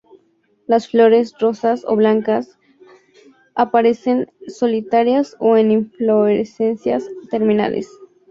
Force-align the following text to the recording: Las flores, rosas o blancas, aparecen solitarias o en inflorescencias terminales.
Las 0.65 0.87
flores, 0.87 1.35
rosas 1.39 1.85
o 1.87 1.95
blancas, 1.95 2.57
aparecen 3.53 4.31
solitarias 4.47 5.35
o 5.37 5.57
en 5.57 5.69
inflorescencias 5.69 7.05
terminales. 7.29 7.87